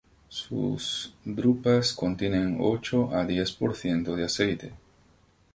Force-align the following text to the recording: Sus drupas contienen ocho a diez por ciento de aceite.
Sus 0.29 1.13
drupas 1.23 1.93
contienen 1.93 2.57
ocho 2.59 3.13
a 3.15 3.23
diez 3.23 3.51
por 3.51 3.75
ciento 3.75 4.15
de 4.15 4.23
aceite. 4.25 4.73